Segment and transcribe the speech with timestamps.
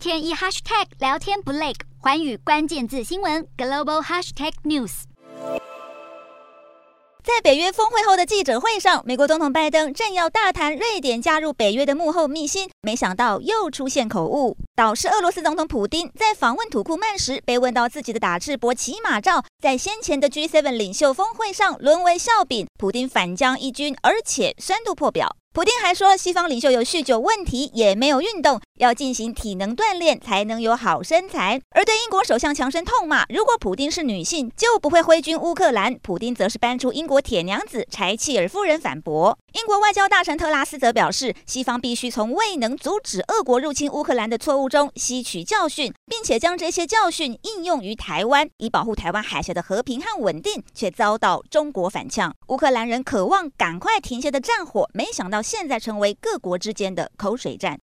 [0.00, 5.02] 天一 hashtag 聊天不累，寰宇关键字新闻 global hashtag news。
[7.22, 14.56] 在北约峰会后的记者会上，美国总统拜登正要大谈瑞典加入北约的幕后秘辛，没想到又出现口误。
[14.74, 25.36] 倒是俄罗斯总统普丁在访问土库曼时，被问到自己的打赤膊骑马照在先前的 G7 领袖峰会上沦为笑柄，普丁反将一军，而且酸度破表。
[25.52, 31.60] 普丁还说，西方领袖有酗酒问题，也没有运动，要进行体能锻炼才能有好身材。
[31.70, 35.98] 而对英国首相强生痛骂，如果普丁是女性，就不会挥军乌克兰。
[36.02, 39.36] 普丁则是搬出英国铁娘子柴契尔夫人反驳。
[39.54, 52.32] 英国外交大臣特拉斯则表示，西方必须从未能阻止俄国入侵乌克兰的错误中吸取教训，并且将这些教训应用于台湾，以保护台湾海峡的和平和稳定，却遭到中国反呛。
[52.46, 57.78] 乌克兰人渴望赶快停歇的战火，没想到现在成为各国之间的口水战。